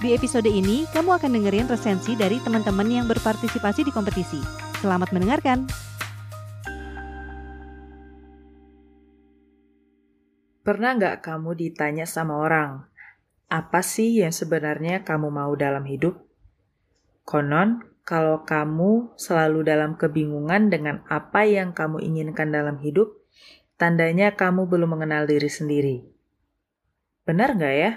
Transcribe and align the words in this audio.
Di 0.00 0.16
episode 0.16 0.48
ini, 0.48 0.88
kamu 0.96 1.20
akan 1.20 1.28
dengerin 1.36 1.68
resensi 1.68 2.16
dari 2.16 2.40
teman-teman 2.40 2.88
yang 2.88 3.04
berpartisipasi 3.04 3.84
di 3.84 3.92
kompetisi. 3.92 4.40
Selamat 4.80 5.12
mendengarkan! 5.12 5.68
Pernah 10.64 10.96
nggak 10.96 11.20
kamu 11.20 11.52
ditanya 11.52 12.08
sama 12.08 12.40
orang, 12.40 12.88
apa 13.52 13.84
sih 13.84 14.24
yang 14.24 14.32
sebenarnya 14.32 15.04
kamu 15.04 15.28
mau 15.28 15.52
dalam 15.52 15.84
hidup? 15.84 16.16
Konon, 17.28 17.84
kalau 18.00 18.48
kamu 18.48 19.20
selalu 19.20 19.68
dalam 19.68 20.00
kebingungan 20.00 20.72
dengan 20.72 21.04
apa 21.12 21.44
yang 21.44 21.76
kamu 21.76 22.00
inginkan 22.00 22.48
dalam 22.48 22.80
hidup, 22.80 23.20
tandanya 23.76 24.32
kamu 24.32 24.64
belum 24.64 24.96
mengenal 24.96 25.28
diri 25.28 25.52
sendiri. 25.52 26.08
Benar 27.28 27.52
nggak 27.60 27.74
ya? 27.76 27.92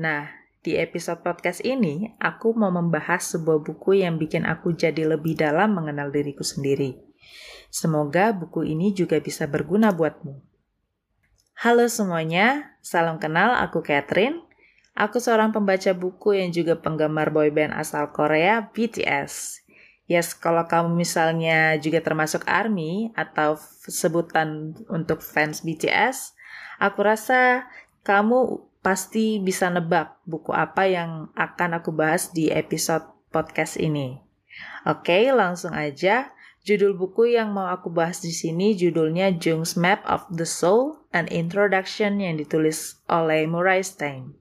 Nah, 0.00 0.45
di 0.66 0.74
episode 0.74 1.22
podcast 1.22 1.62
ini, 1.62 2.18
aku 2.18 2.50
mau 2.58 2.74
membahas 2.74 3.22
sebuah 3.22 3.62
buku 3.62 4.02
yang 4.02 4.18
bikin 4.18 4.42
aku 4.42 4.74
jadi 4.74 5.06
lebih 5.06 5.38
dalam 5.38 5.78
mengenal 5.78 6.10
diriku 6.10 6.42
sendiri. 6.42 6.98
Semoga 7.70 8.34
buku 8.34 8.66
ini 8.66 8.90
juga 8.90 9.22
bisa 9.22 9.46
berguna 9.46 9.94
buatmu. 9.94 10.42
Halo 11.62 11.86
semuanya, 11.86 12.74
salam 12.82 13.22
kenal, 13.22 13.54
aku 13.62 13.78
Catherine. 13.78 14.42
Aku 14.98 15.22
seorang 15.22 15.54
pembaca 15.54 15.94
buku 15.94 16.34
yang 16.34 16.50
juga 16.50 16.74
penggemar 16.74 17.30
boyband 17.30 17.70
asal 17.70 18.10
Korea, 18.10 18.66
BTS. 18.74 19.62
Yes, 20.10 20.34
kalau 20.34 20.66
kamu 20.66 20.98
misalnya 20.98 21.78
juga 21.78 22.02
termasuk 22.02 22.42
ARMY 22.42 23.14
atau 23.14 23.54
sebutan 23.86 24.74
untuk 24.90 25.22
fans 25.22 25.62
BTS, 25.62 26.34
aku 26.82 27.06
rasa 27.06 27.70
kamu 28.02 28.66
pasti 28.86 29.42
bisa 29.42 29.66
nebak 29.66 30.22
buku 30.30 30.54
apa 30.54 30.86
yang 30.86 31.34
akan 31.34 31.82
aku 31.82 31.90
bahas 31.90 32.30
di 32.30 32.54
episode 32.54 33.02
podcast 33.34 33.82
ini. 33.82 34.22
Oke, 34.86 35.26
langsung 35.34 35.74
aja. 35.74 36.30
Judul 36.62 36.94
buku 36.94 37.34
yang 37.34 37.50
mau 37.50 37.66
aku 37.66 37.90
bahas 37.90 38.22
di 38.22 38.30
sini 38.30 38.78
judulnya 38.78 39.34
Jung's 39.34 39.74
Map 39.74 40.06
of 40.06 40.30
the 40.30 40.46
Soul, 40.46 41.02
an 41.10 41.26
Introduction 41.34 42.22
yang 42.22 42.38
ditulis 42.38 43.02
oleh 43.10 43.50
Murray 43.50 43.82
Stein. 43.82 44.38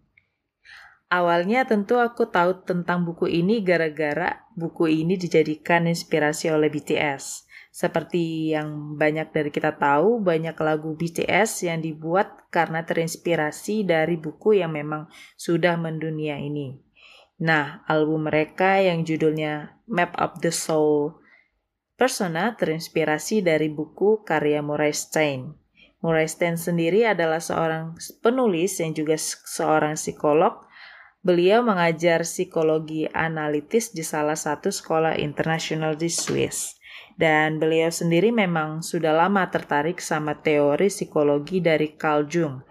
Awalnya 1.09 1.65
tentu 1.65 1.97
aku 1.97 2.29
tahu 2.29 2.61
tentang 2.69 3.01
buku 3.01 3.25
ini 3.25 3.65
gara-gara 3.65 4.45
buku 4.53 4.93
ini 4.93 5.17
dijadikan 5.17 5.89
inspirasi 5.89 6.53
oleh 6.53 6.69
BTS. 6.69 7.44
Seperti 7.75 8.55
yang 8.55 8.95
banyak 8.95 9.35
dari 9.35 9.51
kita 9.51 9.75
tahu, 9.75 10.23
banyak 10.23 10.55
lagu 10.63 10.95
BTS 10.95 11.67
yang 11.67 11.83
dibuat 11.83 12.47
karena 12.47 12.87
terinspirasi 12.87 13.83
dari 13.83 14.15
buku 14.15 14.63
yang 14.63 14.71
memang 14.71 15.11
sudah 15.35 15.75
mendunia 15.75 16.39
ini. 16.39 16.79
Nah, 17.43 17.83
album 17.83 18.31
mereka 18.31 18.79
yang 18.79 19.03
judulnya 19.03 19.75
Map 19.91 20.15
of 20.15 20.39
the 20.39 20.55
Soul 20.55 21.19
Persona 21.99 22.55
terinspirasi 22.55 23.43
dari 23.43 23.67
buku 23.67 24.23
karya 24.23 24.63
Murray 24.63 24.95
Stein. 24.95 25.51
Murray 25.99 26.31
Stein 26.31 26.55
sendiri 26.55 27.03
adalah 27.03 27.43
seorang 27.43 27.99
penulis 28.23 28.79
yang 28.79 28.95
juga 28.95 29.19
seorang 29.19 29.99
psikolog. 29.99 30.63
Beliau 31.25 31.65
mengajar 31.65 32.21
psikologi 32.21 33.09
analitis 33.09 33.89
di 33.89 34.05
salah 34.05 34.37
satu 34.37 34.69
sekolah 34.69 35.17
internasional 35.17 35.97
di 35.97 36.05
Swiss. 36.05 36.77
Dan 37.17 37.57
beliau 37.57 37.89
sendiri 37.89 38.29
memang 38.29 38.85
sudah 38.85 39.09
lama 39.09 39.49
tertarik 39.49 39.97
sama 39.97 40.37
teori 40.37 40.85
psikologi 40.85 41.65
dari 41.65 41.97
Carl 41.97 42.29
Jung. 42.29 42.61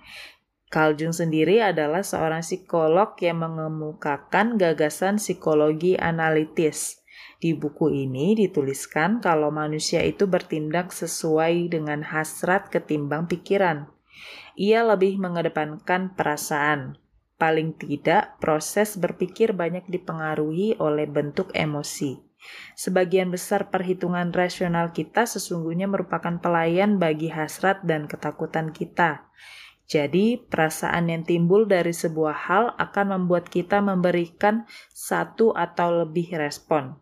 Carl 0.70 0.94
Jung 0.94 1.10
sendiri 1.10 1.66
adalah 1.66 2.06
seorang 2.06 2.46
psikolog 2.46 3.18
yang 3.18 3.42
mengemukakan 3.42 4.54
gagasan 4.54 5.18
psikologi 5.18 5.98
analitis. 5.98 7.02
Di 7.42 7.58
buku 7.58 7.90
ini 7.90 8.38
dituliskan 8.38 9.18
kalau 9.18 9.50
manusia 9.50 9.98
itu 10.06 10.30
bertindak 10.30 10.94
sesuai 10.94 11.74
dengan 11.74 12.06
hasrat 12.06 12.70
ketimbang 12.70 13.26
pikiran. 13.26 13.90
Ia 14.54 14.86
lebih 14.86 15.18
mengedepankan 15.18 16.14
perasaan. 16.14 17.02
Paling 17.34 17.74
tidak, 17.74 18.38
proses 18.38 18.94
berpikir 18.94 19.58
banyak 19.58 19.90
dipengaruhi 19.90 20.78
oleh 20.78 21.10
bentuk 21.10 21.50
emosi. 21.50 22.22
Sebagian 22.78 23.32
besar 23.32 23.72
perhitungan 23.72 24.30
rasional 24.30 24.92
kita 24.92 25.24
sesungguhnya 25.24 25.88
merupakan 25.88 26.38
pelayan 26.38 27.00
bagi 27.00 27.32
hasrat 27.32 27.82
dan 27.82 28.06
ketakutan 28.06 28.70
kita. 28.70 29.26
Jadi, 29.84 30.40
perasaan 30.40 31.12
yang 31.12 31.28
timbul 31.28 31.68
dari 31.68 31.92
sebuah 31.92 32.48
hal 32.48 32.64
akan 32.80 33.20
membuat 33.20 33.52
kita 33.52 33.84
memberikan 33.84 34.64
satu 34.96 35.52
atau 35.52 36.04
lebih 36.04 36.32
respon. 36.40 36.96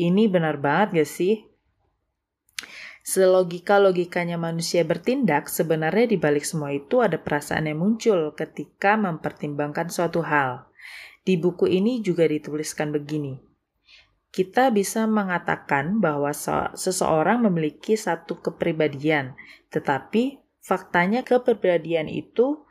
Ini 0.00 0.32
benar 0.32 0.56
banget 0.56 1.04
gak 1.04 1.10
sih? 1.12 1.51
Selogika-logikanya 3.02 4.38
manusia 4.38 4.86
bertindak, 4.86 5.50
sebenarnya 5.50 6.14
di 6.14 6.18
balik 6.18 6.46
semua 6.46 6.70
itu 6.70 7.02
ada 7.02 7.18
perasaan 7.18 7.66
yang 7.66 7.82
muncul 7.82 8.30
ketika 8.38 8.94
mempertimbangkan 8.94 9.90
suatu 9.90 10.22
hal. 10.22 10.70
Di 11.26 11.34
buku 11.38 11.66
ini 11.66 11.98
juga 12.02 12.26
dituliskan 12.30 12.94
begini 12.94 13.52
kita 14.32 14.72
bisa 14.72 15.04
mengatakan 15.04 16.00
bahwa 16.00 16.32
seseorang 16.72 17.44
memiliki 17.44 18.00
satu 18.00 18.40
kepribadian, 18.40 19.36
tetapi 19.68 20.40
faktanya 20.64 21.20
kepribadian 21.20 22.08
itu 22.08 22.64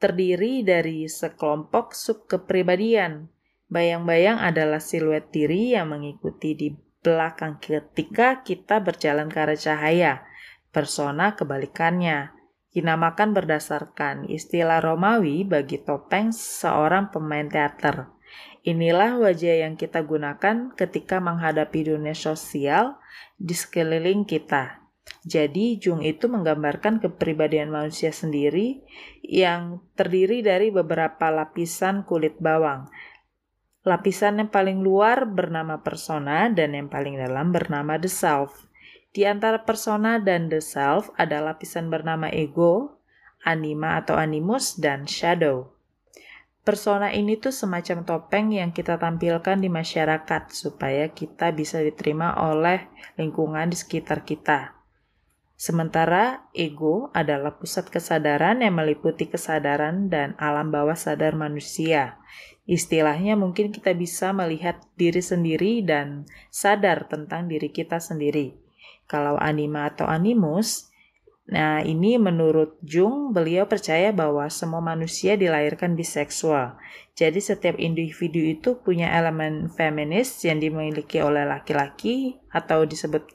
terdiri 0.00 0.64
dari 0.64 1.04
sekelompok 1.04 1.92
subkepribadian. 1.92 3.28
Bayang-bayang 3.68 4.40
adalah 4.40 4.80
siluet 4.80 5.28
diri 5.28 5.76
yang 5.76 5.92
mengikuti 5.92 6.56
di 6.56 6.68
belakang 7.04 7.60
ketika 7.60 8.40
kita 8.40 8.80
berjalan 8.80 9.28
ke 9.28 9.38
arah 9.44 9.60
cahaya. 9.60 10.24
Persona 10.72 11.36
kebalikannya. 11.36 12.32
Dinamakan 12.74 13.36
berdasarkan 13.36 14.26
istilah 14.26 14.82
Romawi 14.82 15.46
bagi 15.46 15.78
topeng 15.78 16.34
seorang 16.34 17.14
pemain 17.14 17.46
teater. 17.46 18.10
Inilah 18.66 19.20
wajah 19.20 19.62
yang 19.62 19.78
kita 19.78 20.02
gunakan 20.02 20.74
ketika 20.74 21.22
menghadapi 21.22 21.94
dunia 21.94 22.16
sosial 22.16 22.98
di 23.38 23.54
sekeliling 23.54 24.26
kita. 24.26 24.82
Jadi, 25.24 25.76
Jung 25.76 26.00
itu 26.00 26.26
menggambarkan 26.32 27.00
kepribadian 27.00 27.68
manusia 27.68 28.10
sendiri 28.10 28.82
yang 29.20 29.84
terdiri 29.94 30.40
dari 30.40 30.72
beberapa 30.72 31.28
lapisan 31.28 32.08
kulit 32.08 32.40
bawang. 32.40 32.88
Lapisan 33.84 34.40
yang 34.40 34.48
paling 34.48 34.80
luar 34.80 35.28
bernama 35.28 35.84
persona 35.84 36.48
dan 36.48 36.72
yang 36.72 36.88
paling 36.88 37.20
dalam 37.20 37.52
bernama 37.52 38.00
the 38.00 38.08
self. 38.08 38.64
Di 39.12 39.28
antara 39.28 39.60
persona 39.60 40.16
dan 40.16 40.48
the 40.48 40.64
self 40.64 41.12
ada 41.20 41.44
lapisan 41.44 41.92
bernama 41.92 42.32
ego, 42.32 42.96
anima 43.44 44.00
atau 44.00 44.16
animus, 44.16 44.80
dan 44.80 45.04
shadow. 45.04 45.68
Persona 46.64 47.12
ini 47.12 47.36
tuh 47.36 47.52
semacam 47.52 48.08
topeng 48.08 48.56
yang 48.56 48.72
kita 48.72 48.96
tampilkan 48.96 49.60
di 49.60 49.68
masyarakat 49.68 50.48
supaya 50.48 51.12
kita 51.12 51.52
bisa 51.52 51.84
diterima 51.84 52.40
oleh 52.40 52.88
lingkungan 53.20 53.68
di 53.68 53.76
sekitar 53.76 54.24
kita. 54.24 54.72
Sementara 55.60 56.48
ego 56.56 57.12
adalah 57.12 57.60
pusat 57.60 57.92
kesadaran 57.92 58.64
yang 58.64 58.80
meliputi 58.80 59.28
kesadaran 59.28 60.08
dan 60.08 60.32
alam 60.40 60.72
bawah 60.72 60.96
sadar 60.96 61.36
manusia. 61.36 62.16
Istilahnya 62.64 63.36
mungkin 63.36 63.68
kita 63.68 63.92
bisa 63.92 64.32
melihat 64.32 64.80
diri 64.96 65.20
sendiri 65.20 65.84
dan 65.84 66.24
sadar 66.48 67.04
tentang 67.12 67.44
diri 67.48 67.68
kita 67.68 68.00
sendiri. 68.00 68.56
Kalau 69.04 69.36
anima 69.36 69.92
atau 69.92 70.08
animus, 70.08 70.88
Nah, 71.44 71.84
ini 71.84 72.16
menurut 72.16 72.80
Jung, 72.80 73.36
beliau 73.36 73.68
percaya 73.68 74.16
bahwa 74.16 74.48
semua 74.48 74.80
manusia 74.80 75.36
dilahirkan 75.36 75.92
biseksual. 75.92 76.80
Jadi 77.12 77.36
setiap 77.36 77.76
individu 77.76 78.40
itu 78.40 78.80
punya 78.80 79.12
elemen 79.12 79.68
feminis 79.68 80.40
yang 80.48 80.56
dimiliki 80.56 81.20
oleh 81.20 81.44
laki-laki 81.44 82.40
atau 82.48 82.88
disebut 82.88 83.28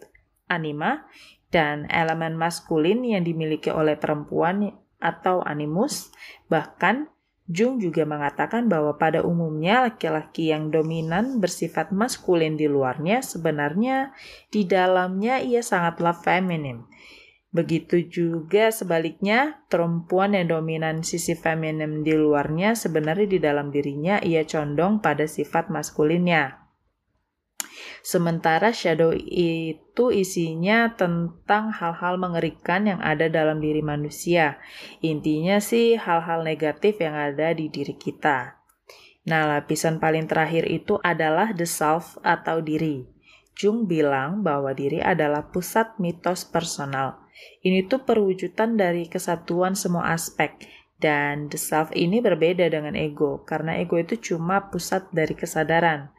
anima 0.50 1.06
dan 1.54 1.86
elemen 1.94 2.34
maskulin 2.34 3.06
yang 3.06 3.22
dimiliki 3.22 3.70
oleh 3.70 3.94
perempuan 3.94 4.74
atau 4.98 5.46
animus. 5.46 6.10
Bahkan 6.50 7.14
Jung 7.50 7.82
juga 7.82 8.06
mengatakan 8.06 8.70
bahwa 8.70 8.94
pada 9.02 9.26
umumnya 9.26 9.90
laki-laki 9.90 10.54
yang 10.54 10.70
dominan 10.70 11.42
bersifat 11.42 11.90
maskulin 11.90 12.54
di 12.54 12.70
luarnya 12.70 13.26
sebenarnya 13.26 14.14
di 14.54 14.70
dalamnya 14.70 15.42
ia 15.42 15.66
sangatlah 15.66 16.14
feminim. 16.14 16.86
Begitu 17.50 18.06
juga 18.06 18.70
sebaliknya, 18.70 19.66
perempuan 19.74 20.38
yang 20.38 20.62
dominan 20.62 21.02
sisi 21.02 21.34
feminim 21.34 22.06
di 22.06 22.14
luarnya 22.14 22.78
sebenarnya 22.78 23.26
di 23.26 23.40
dalam 23.42 23.74
dirinya 23.74 24.22
ia 24.22 24.46
condong 24.46 25.02
pada 25.02 25.26
sifat 25.26 25.74
maskulinnya. 25.74 26.59
Sementara 28.00 28.72
shadow 28.72 29.12
itu 29.16 30.12
isinya 30.16 30.96
tentang 30.96 31.76
hal-hal 31.76 32.16
mengerikan 32.16 32.88
yang 32.88 33.04
ada 33.04 33.28
dalam 33.28 33.60
diri 33.60 33.84
manusia. 33.84 34.58
Intinya 35.04 35.60
sih 35.60 36.00
hal-hal 36.00 36.48
negatif 36.48 37.04
yang 37.04 37.16
ada 37.16 37.52
di 37.52 37.68
diri 37.68 37.96
kita. 38.00 38.60
Nah, 39.28 39.46
lapisan 39.46 40.00
paling 40.00 40.26
terakhir 40.26 40.66
itu 40.66 40.98
adalah 41.04 41.52
the 41.52 41.68
self 41.68 42.18
atau 42.24 42.64
diri. 42.64 43.06
Jung 43.60 43.92
bilang 43.92 44.40
bahwa 44.40 44.72
diri 44.72 45.04
adalah 45.04 45.52
pusat 45.52 46.00
mitos 46.00 46.48
personal. 46.48 47.20
Ini 47.60 47.92
tuh 47.92 48.08
perwujudan 48.08 48.80
dari 48.80 49.12
kesatuan 49.12 49.76
semua 49.76 50.16
aspek. 50.16 50.56
Dan 51.00 51.48
the 51.48 51.60
self 51.60 51.92
ini 51.96 52.20
berbeda 52.20 52.68
dengan 52.68 52.96
ego, 52.96 53.44
karena 53.48 53.80
ego 53.80 53.96
itu 53.96 54.20
cuma 54.20 54.68
pusat 54.68 55.08
dari 55.16 55.32
kesadaran. 55.32 56.12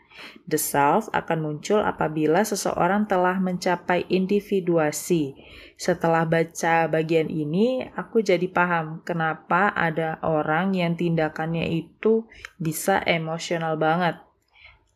The 0.50 0.58
self 0.58 1.06
akan 1.14 1.38
muncul 1.38 1.80
apabila 1.80 2.42
seseorang 2.42 3.06
telah 3.06 3.38
mencapai 3.38 4.04
individuasi. 4.10 5.38
Setelah 5.78 6.26
baca 6.26 6.90
bagian 6.90 7.30
ini, 7.30 7.86
aku 7.94 8.20
jadi 8.20 8.44
paham 8.50 9.00
kenapa 9.06 9.70
ada 9.72 10.18
orang 10.26 10.74
yang 10.74 10.98
tindakannya 10.98 11.70
itu 11.70 12.26
bisa 12.58 13.00
emosional 13.06 13.78
banget. 13.78 14.18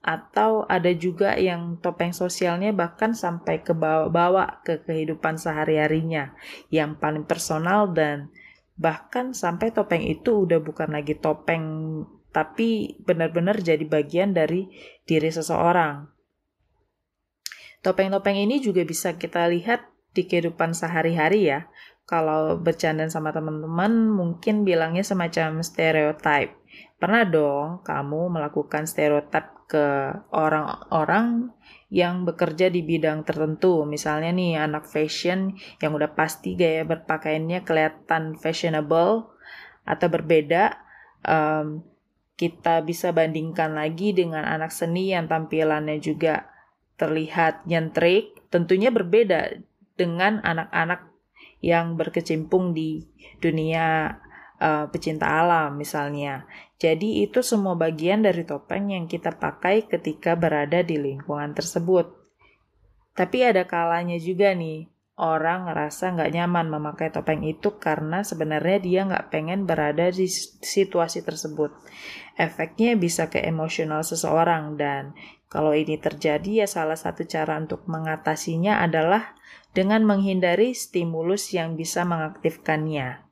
Atau 0.04 0.68
ada 0.68 0.92
juga 0.92 1.32
yang 1.40 1.80
topeng 1.80 2.12
sosialnya 2.12 2.76
bahkan 2.76 3.16
sampai 3.16 3.64
ke 3.64 3.72
bawa-bawa 3.72 4.60
ke 4.60 4.84
kehidupan 4.84 5.40
sehari-harinya 5.40 6.36
yang 6.68 7.00
paling 7.00 7.24
personal 7.24 7.88
dan 7.88 8.28
bahkan 8.76 9.32
sampai 9.32 9.72
topeng 9.72 10.04
itu 10.04 10.44
udah 10.44 10.60
bukan 10.60 10.92
lagi 10.92 11.16
topeng 11.16 11.64
tapi 12.34 12.98
benar-benar 13.06 13.62
jadi 13.62 13.86
bagian 13.86 14.34
dari 14.34 14.66
diri 15.06 15.30
seseorang. 15.30 16.10
Topeng-topeng 17.86 18.34
ini 18.34 18.58
juga 18.58 18.82
bisa 18.82 19.14
kita 19.14 19.46
lihat 19.46 19.86
di 20.10 20.26
kehidupan 20.26 20.74
sehari-hari 20.74 21.54
ya. 21.54 21.70
Kalau 22.04 22.58
bercanda 22.58 23.06
sama 23.08 23.30
teman-teman 23.30 24.10
mungkin 24.10 24.66
bilangnya 24.66 25.06
semacam 25.06 25.62
stereotype. 25.62 26.52
Pernah 26.98 27.22
dong 27.28 27.66
kamu 27.86 28.34
melakukan 28.34 28.84
stereotip 28.84 29.54
ke 29.70 30.12
orang-orang 30.32 31.54
yang 31.88 32.26
bekerja 32.28 32.68
di 32.68 32.84
bidang 32.84 33.24
tertentu. 33.24 33.86
Misalnya 33.88 34.34
nih 34.34 34.60
anak 34.60 34.90
fashion 34.90 35.56
yang 35.80 35.92
udah 35.96 36.12
pasti 36.12 36.58
gaya 36.58 36.84
berpakaiannya 36.84 37.62
kelihatan 37.64 38.36
fashionable 38.36 39.32
atau 39.84 40.08
berbeda. 40.08 40.76
Um, 41.24 41.93
kita 42.34 42.82
bisa 42.82 43.14
bandingkan 43.14 43.78
lagi 43.78 44.10
dengan 44.10 44.42
anak 44.42 44.74
seni 44.74 45.14
yang 45.14 45.30
tampilannya 45.30 46.02
juga 46.02 46.50
terlihat 46.98 47.66
nyentrik, 47.66 48.34
tentunya 48.50 48.90
berbeda 48.90 49.58
dengan 49.94 50.42
anak-anak 50.42 51.10
yang 51.62 51.94
berkecimpung 51.94 52.74
di 52.74 53.06
dunia 53.38 54.18
uh, 54.58 54.86
pecinta 54.90 55.26
alam 55.26 55.78
misalnya. 55.78 56.46
Jadi 56.78 57.24
itu 57.24 57.40
semua 57.40 57.78
bagian 57.78 58.22
dari 58.26 58.42
topeng 58.42 58.92
yang 58.92 59.06
kita 59.06 59.34
pakai 59.38 59.86
ketika 59.86 60.34
berada 60.34 60.82
di 60.82 60.98
lingkungan 60.98 61.54
tersebut. 61.54 62.10
Tapi 63.14 63.46
ada 63.46 63.62
kalanya 63.62 64.18
juga 64.18 64.50
nih, 64.52 64.90
orang 65.14 65.70
ngerasa 65.70 66.18
nggak 66.18 66.32
nyaman 66.34 66.66
memakai 66.74 67.14
topeng 67.14 67.46
itu 67.46 67.78
karena 67.78 68.26
sebenarnya 68.26 68.78
dia 68.82 69.00
nggak 69.06 69.30
pengen 69.30 69.62
berada 69.62 70.10
di 70.10 70.26
situasi 70.60 71.22
tersebut. 71.22 71.70
Efeknya 72.34 72.98
bisa 72.98 73.30
ke 73.30 73.38
emosional 73.46 74.02
seseorang 74.02 74.74
dan 74.74 75.14
kalau 75.46 75.70
ini 75.70 76.02
terjadi 76.02 76.66
ya 76.66 76.68
salah 76.68 76.98
satu 76.98 77.22
cara 77.30 77.54
untuk 77.62 77.86
mengatasinya 77.86 78.82
adalah 78.82 79.38
dengan 79.70 80.02
menghindari 80.02 80.74
stimulus 80.74 81.54
yang 81.54 81.78
bisa 81.78 82.02
mengaktifkannya. 82.02 83.22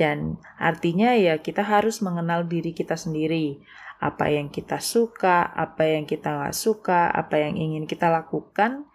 Dan 0.00 0.40
artinya 0.56 1.12
ya 1.12 1.44
kita 1.44 1.60
harus 1.60 2.00
mengenal 2.00 2.48
diri 2.48 2.72
kita 2.72 2.96
sendiri. 2.96 3.60
Apa 4.00 4.32
yang 4.32 4.48
kita 4.48 4.80
suka, 4.80 5.44
apa 5.52 5.84
yang 5.84 6.08
kita 6.08 6.32
nggak 6.32 6.56
suka, 6.56 7.12
apa 7.12 7.44
yang 7.44 7.60
ingin 7.60 7.84
kita 7.84 8.08
lakukan, 8.08 8.88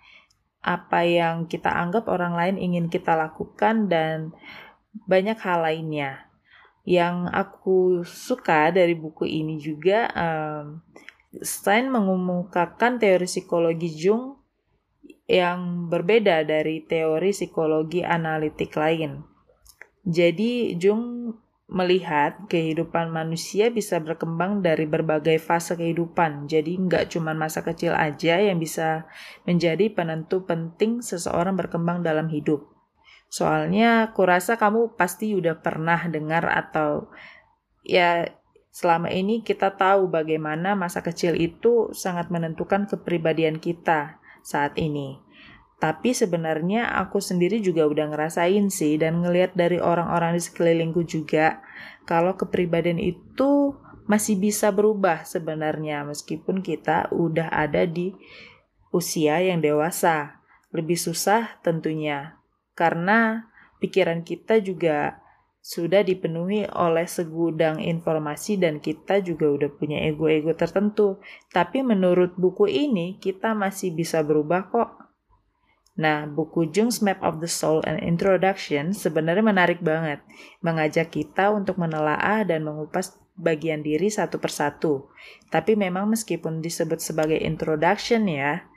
apa 0.65 1.05
yang 1.05 1.45
kita 1.45 1.69
anggap 1.69 2.09
orang 2.09 2.33
lain 2.33 2.57
ingin 2.57 2.89
kita 2.89 3.13
lakukan 3.13 3.85
dan 3.85 4.33
banyak 5.05 5.37
hal 5.37 5.61
lainnya. 5.61 6.25
Yang 6.85 7.29
aku 7.33 7.77
suka 8.05 8.73
dari 8.73 8.97
buku 8.97 9.29
ini 9.29 9.61
juga 9.61 10.09
um, 10.17 10.81
Stein 11.41 11.93
mengemukakan 11.93 12.97
teori 12.97 13.27
psikologi 13.29 13.91
Jung 13.93 14.39
yang 15.25 15.89
berbeda 15.89 16.45
dari 16.45 16.85
teori 16.85 17.33
psikologi 17.33 18.01
analitik 18.05 18.73
lain. 18.77 19.21
Jadi 20.05 20.77
Jung 20.77 21.33
melihat 21.65 22.45
kehidupan 22.45 23.09
manusia 23.09 23.73
bisa 23.73 23.97
berkembang 23.97 24.61
dari 24.61 24.85
berbagai 24.85 25.41
fase 25.41 25.73
kehidupan. 25.73 26.45
Jadi 26.45 26.77
nggak 26.77 27.17
cuma 27.17 27.33
masa 27.33 27.65
kecil 27.65 27.97
aja 27.97 28.37
yang 28.37 28.61
bisa 28.61 29.09
menjadi 29.49 29.89
penentu 29.89 30.45
penting 30.45 31.01
seseorang 31.01 31.57
berkembang 31.57 32.05
dalam 32.05 32.29
hidup. 32.29 32.69
Soalnya 33.33 34.13
kurasa 34.13 34.61
kamu 34.61 34.93
pasti 34.93 35.33
udah 35.33 35.57
pernah 35.57 35.97
dengar 36.05 36.45
atau 36.45 37.09
ya 37.81 38.29
selama 38.69 39.09
ini 39.09 39.41
kita 39.41 39.73
tahu 39.73 40.11
bagaimana 40.11 40.77
masa 40.77 41.01
kecil 41.01 41.33
itu 41.33 41.89
sangat 41.97 42.29
menentukan 42.29 42.85
kepribadian 42.85 43.57
kita 43.57 44.21
saat 44.45 44.77
ini. 44.77 45.24
Tapi 45.85 46.17
sebenarnya 46.17 46.97
aku 46.97 47.21
sendiri 47.21 47.61
juga 47.61 47.85
udah 47.85 48.09
ngerasain 48.09 48.73
sih 48.73 48.97
dan 48.97 49.21
ngelihat 49.21 49.53
dari 49.53 49.77
orang-orang 49.77 50.33
di 50.33 50.41
sekelilingku 50.41 51.05
juga 51.05 51.61
kalau 52.09 52.33
kepribadian 52.33 52.97
itu 52.97 53.77
masih 54.09 54.33
bisa 54.41 54.73
berubah 54.73 55.29
sebenarnya 55.29 56.01
meskipun 56.01 56.65
kita 56.65 57.13
udah 57.13 57.53
ada 57.53 57.85
di 57.85 58.17
usia 58.89 59.37
yang 59.45 59.61
dewasa. 59.61 60.41
Lebih 60.73 60.97
susah 60.97 61.61
tentunya 61.61 62.41
karena 62.73 63.45
pikiran 63.77 64.25
kita 64.25 64.57
juga 64.65 65.21
sudah 65.61 66.01
dipenuhi 66.01 66.65
oleh 66.65 67.05
segudang 67.05 67.77
informasi 67.77 68.57
dan 68.57 68.81
kita 68.81 69.21
juga 69.21 69.53
udah 69.53 69.69
punya 69.69 70.01
ego-ego 70.01 70.57
tertentu. 70.57 71.21
Tapi 71.53 71.85
menurut 71.85 72.33
buku 72.33 72.65
ini 72.65 73.21
kita 73.21 73.53
masih 73.53 73.93
bisa 73.93 74.25
berubah 74.25 74.65
kok 74.73 75.04
Nah, 75.95 76.27
buku 76.27 76.67
Jung's 76.75 76.99
Map 76.99 77.23
of 77.23 77.39
the 77.39 77.47
Soul 77.47 77.79
and 77.87 78.03
Introduction 78.03 78.91
sebenarnya 78.91 79.43
menarik 79.43 79.79
banget, 79.79 80.19
mengajak 80.59 81.15
kita 81.15 81.55
untuk 81.55 81.79
menelaah 81.79 82.43
dan 82.43 82.67
mengupas 82.67 83.15
bagian 83.39 83.79
diri 83.79 84.11
satu 84.11 84.39
persatu. 84.39 85.07
Tapi 85.47 85.79
memang 85.79 86.11
meskipun 86.11 86.59
disebut 86.59 86.99
sebagai 86.99 87.39
introduction 87.39 88.27
ya, 88.27 88.67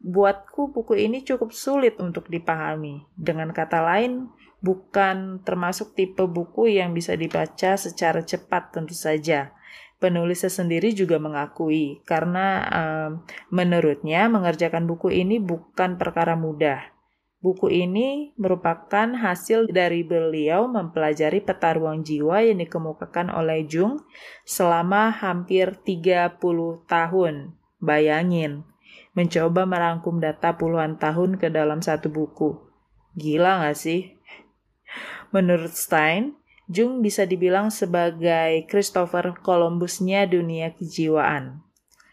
buatku 0.00 0.72
buku 0.72 0.96
ini 0.96 1.20
cukup 1.20 1.52
sulit 1.52 2.00
untuk 2.00 2.32
dipahami. 2.32 3.04
Dengan 3.20 3.52
kata 3.52 3.84
lain, 3.84 4.32
bukan 4.64 5.44
termasuk 5.44 5.92
tipe 5.92 6.24
buku 6.24 6.72
yang 6.72 6.96
bisa 6.96 7.12
dibaca 7.20 7.76
secara 7.76 8.24
cepat 8.24 8.72
tentu 8.72 8.96
saja 8.96 9.52
penulisnya 10.02 10.50
sendiri 10.50 10.90
juga 10.90 11.22
mengakui 11.22 12.02
karena 12.02 12.66
um, 12.66 13.10
menurutnya 13.54 14.26
mengerjakan 14.26 14.90
buku 14.90 15.14
ini 15.14 15.38
bukan 15.38 15.94
perkara 15.94 16.34
mudah. 16.34 16.90
Buku 17.42 17.74
ini 17.74 18.30
merupakan 18.38 19.18
hasil 19.18 19.66
dari 19.66 20.06
beliau 20.06 20.70
mempelajari 20.70 21.42
peta 21.42 21.74
ruang 21.74 22.06
jiwa 22.06 22.38
yang 22.38 22.62
dikemukakan 22.62 23.34
oleh 23.34 23.66
Jung 23.66 23.98
selama 24.46 25.10
hampir 25.10 25.74
30 25.82 26.38
tahun. 26.86 27.34
Bayangin, 27.82 28.62
mencoba 29.18 29.66
merangkum 29.66 30.22
data 30.22 30.54
puluhan 30.54 31.02
tahun 31.02 31.42
ke 31.42 31.50
dalam 31.50 31.82
satu 31.82 32.14
buku. 32.14 32.62
Gila 33.18 33.66
gak 33.66 33.74
sih? 33.74 34.14
Menurut 35.34 35.74
Stein, 35.74 36.38
Jung 36.70 37.02
bisa 37.02 37.26
dibilang 37.26 37.70
sebagai 37.74 38.66
Christopher 38.70 39.34
Columbusnya 39.42 40.30
dunia 40.30 40.70
kejiwaan. 40.74 41.62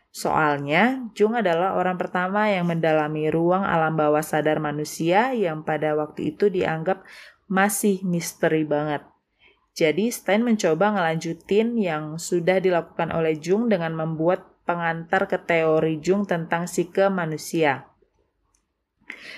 Soalnya, 0.09 1.09
Jung 1.13 1.37
adalah 1.37 1.77
orang 1.77 2.01
pertama 2.01 2.49
yang 2.49 2.65
mendalami 2.65 3.29
ruang 3.29 3.61
alam 3.61 3.93
bawah 3.93 4.25
sadar 4.25 4.57
manusia 4.57 5.37
yang 5.37 5.61
pada 5.61 5.93
waktu 5.93 6.33
itu 6.33 6.49
dianggap 6.49 7.05
masih 7.45 8.01
misteri 8.05 8.65
banget. 8.65 9.05
Jadi 9.77 10.09
Stein 10.13 10.45
mencoba 10.45 10.91
ngelanjutin 10.97 11.77
yang 11.77 12.17
sudah 12.17 12.57
dilakukan 12.57 13.13
oleh 13.13 13.37
Jung 13.37 13.69
dengan 13.69 13.95
membuat 13.95 14.45
pengantar 14.69 15.25
ke 15.25 15.41
teori 15.41 15.97
Jung 15.97 16.29
tentang 16.29 16.69
psike 16.69 17.09
manusia. 17.09 17.88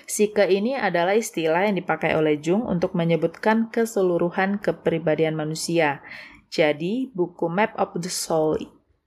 Psike 0.05 0.47
ini 0.51 0.75
adalah 0.75 1.15
istilah 1.15 1.67
yang 1.67 1.79
dipakai 1.79 2.13
oleh 2.15 2.39
Jung 2.39 2.67
untuk 2.67 2.95
menyebutkan 2.95 3.71
keseluruhan 3.71 4.59
kepribadian 4.59 5.33
manusia. 5.33 6.03
Jadi, 6.51 7.09
buku 7.15 7.47
Map 7.47 7.75
of 7.79 7.95
the 7.99 8.11
Soul 8.11 8.59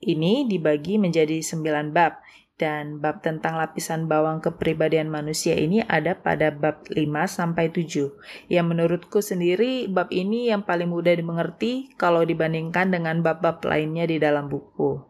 ini 0.05 0.45
dibagi 0.49 1.01
menjadi 1.01 1.41
sembilan 1.41 1.93
bab, 1.93 2.21
dan 2.55 3.03
bab 3.03 3.19
tentang 3.19 3.59
lapisan 3.59 4.07
bawang 4.07 4.39
kepribadian 4.39 5.11
manusia 5.11 5.59
ini 5.59 5.83
ada 5.83 6.15
pada 6.15 6.55
bab 6.55 6.87
5 6.87 7.03
sampai 7.27 7.75
7. 7.75 8.15
Yang 8.47 8.67
menurutku 8.71 9.19
sendiri 9.19 9.91
bab 9.91 10.15
ini 10.15 10.55
yang 10.55 10.63
paling 10.63 10.87
mudah 10.87 11.19
dimengerti 11.19 11.91
kalau 11.99 12.23
dibandingkan 12.23 12.95
dengan 12.95 13.27
bab-bab 13.27 13.59
lainnya 13.67 14.07
di 14.07 14.23
dalam 14.23 14.47
buku. 14.47 15.03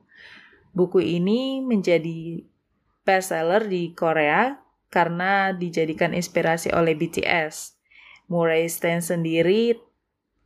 Buku 0.72 1.04
ini 1.04 1.60
menjadi 1.60 2.40
bestseller 3.04 3.68
di 3.68 3.92
Korea 3.92 4.63
karena 4.94 5.50
dijadikan 5.50 6.14
inspirasi 6.14 6.70
oleh 6.70 6.94
BTS. 6.94 7.74
Murray 8.30 8.70
Stan 8.70 9.02
sendiri 9.02 9.74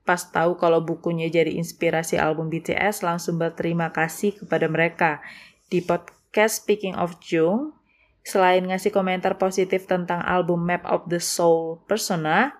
pas 0.08 0.24
tahu 0.24 0.56
kalau 0.56 0.80
bukunya 0.80 1.28
jadi 1.28 1.52
inspirasi 1.60 2.16
album 2.16 2.48
BTS 2.48 3.04
langsung 3.04 3.36
berterima 3.36 3.92
kasih 3.92 4.40
kepada 4.40 4.64
mereka. 4.64 5.20
Di 5.68 5.84
podcast 5.84 6.64
Speaking 6.64 6.96
of 6.96 7.20
Jung, 7.20 7.76
selain 8.24 8.64
ngasih 8.64 8.88
komentar 8.88 9.36
positif 9.36 9.84
tentang 9.84 10.24
album 10.24 10.64
Map 10.64 10.88
of 10.88 11.12
the 11.12 11.20
Soul 11.20 11.84
Persona, 11.84 12.56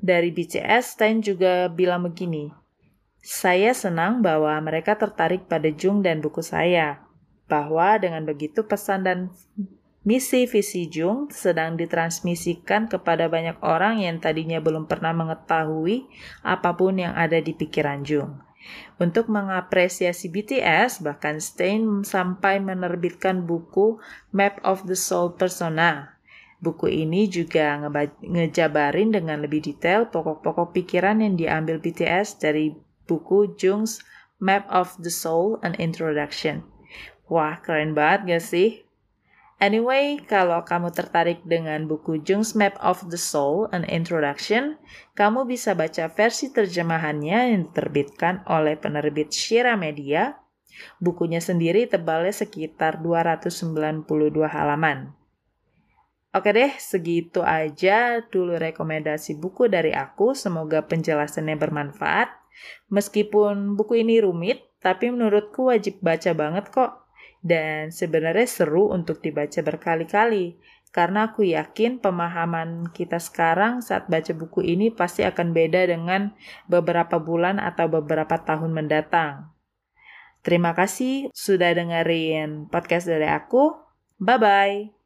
dari 0.00 0.28
BTS, 0.32 0.96
Stein 0.96 1.20
juga 1.20 1.68
bilang 1.68 2.04
begini, 2.04 2.52
Saya 3.20 3.76
senang 3.76 4.24
bahwa 4.24 4.56
mereka 4.64 4.96
tertarik 4.96 5.44
pada 5.44 5.68
Jung 5.68 6.00
dan 6.00 6.24
buku 6.24 6.40
saya, 6.40 7.04
bahwa 7.48 8.00
dengan 8.00 8.24
begitu 8.24 8.64
pesan 8.64 9.04
dan 9.04 9.18
misi 10.00 10.48
visi 10.48 10.88
Jung 10.88 11.28
sedang 11.28 11.76
ditransmisikan 11.76 12.88
kepada 12.88 13.28
banyak 13.28 13.60
orang 13.60 14.00
yang 14.00 14.16
tadinya 14.16 14.56
belum 14.56 14.88
pernah 14.88 15.12
mengetahui 15.12 16.08
apa 16.40 16.72
pun 16.72 16.96
yang 16.96 17.12
ada 17.12 17.36
di 17.40 17.52
pikiran 17.52 18.00
Jung. 18.04 18.40
Untuk 19.00 19.32
mengapresiasi 19.32 20.28
BTS, 20.28 21.00
bahkan 21.00 21.40
Stein 21.40 22.04
sampai 22.04 22.60
menerbitkan 22.60 23.48
buku 23.48 23.96
Map 24.36 24.60
of 24.60 24.84
the 24.84 24.96
Soul 24.96 25.32
Persona. 25.34 26.20
Buku 26.60 26.92
ini 26.92 27.24
juga 27.24 27.80
ngejabarin 28.20 29.16
dengan 29.16 29.40
lebih 29.40 29.64
detail 29.64 30.12
pokok-pokok 30.12 30.76
pikiran 30.76 31.24
yang 31.24 31.40
diambil 31.40 31.80
BTS 31.80 32.36
dari 32.36 32.76
buku 33.08 33.56
Jung's 33.56 34.04
Map 34.36 34.68
of 34.68 34.92
the 35.00 35.08
Soul 35.08 35.56
An 35.64 35.72
Introduction. 35.80 36.60
Wah, 37.32 37.64
keren 37.64 37.96
banget 37.96 38.28
gak 38.28 38.44
sih? 38.44 38.89
Anyway, 39.60 40.16
kalau 40.24 40.64
kamu 40.64 40.88
tertarik 40.88 41.44
dengan 41.44 41.84
buku 41.84 42.24
Jung's 42.24 42.56
Map 42.56 42.80
of 42.80 43.04
the 43.12 43.20
Soul, 43.20 43.68
An 43.76 43.84
Introduction, 43.84 44.80
kamu 45.12 45.44
bisa 45.44 45.76
baca 45.76 46.08
versi 46.08 46.48
terjemahannya 46.48 47.52
yang 47.52 47.68
diterbitkan 47.68 48.40
oleh 48.48 48.80
penerbit 48.80 49.36
Shira 49.36 49.76
Media. 49.76 50.40
Bukunya 50.96 51.44
sendiri 51.44 51.84
tebalnya 51.84 52.32
sekitar 52.32 53.04
292 53.04 54.08
halaman. 54.48 55.12
Oke 56.32 56.56
deh, 56.56 56.72
segitu 56.80 57.44
aja 57.44 58.24
dulu 58.32 58.56
rekomendasi 58.56 59.36
buku 59.36 59.68
dari 59.68 59.92
aku. 59.92 60.32
Semoga 60.32 60.88
penjelasannya 60.88 61.60
bermanfaat. 61.60 62.32
Meskipun 62.88 63.76
buku 63.76 64.00
ini 64.00 64.24
rumit, 64.24 64.64
tapi 64.80 65.12
menurutku 65.12 65.68
wajib 65.68 66.00
baca 66.00 66.32
banget 66.32 66.72
kok 66.72 67.09
dan 67.40 67.88
sebenarnya 67.88 68.44
seru 68.44 68.92
untuk 68.92 69.24
dibaca 69.24 69.60
berkali-kali 69.64 70.60
karena 70.90 71.30
aku 71.30 71.46
yakin 71.46 72.02
pemahaman 72.02 72.90
kita 72.90 73.22
sekarang 73.22 73.78
saat 73.78 74.10
baca 74.10 74.34
buku 74.34 74.66
ini 74.66 74.90
pasti 74.90 75.22
akan 75.22 75.54
beda 75.54 75.86
dengan 75.86 76.34
beberapa 76.66 77.22
bulan 77.22 77.62
atau 77.62 77.86
beberapa 77.86 78.42
tahun 78.42 78.74
mendatang. 78.74 79.54
Terima 80.42 80.74
kasih 80.74 81.30
sudah 81.30 81.70
dengerin 81.76 82.66
podcast 82.72 83.06
dari 83.06 83.30
aku. 83.30 83.76
Bye 84.18 84.40
bye. 84.40 84.99